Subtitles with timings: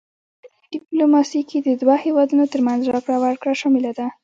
[0.41, 4.07] پدې ډیپلوماسي کې د دوه هیوادونو ترمنځ راکړه ورکړه شامله ده